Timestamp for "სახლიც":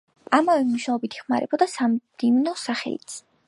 2.67-3.23